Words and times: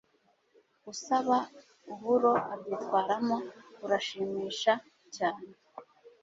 usaba 0.91 1.37
uburo 1.93 2.31
abyitwaramo 2.53 3.37
burashimisha 3.77 4.73
cyane 5.15 5.45